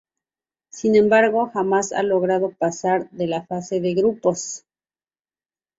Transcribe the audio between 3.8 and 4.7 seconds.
de grupos.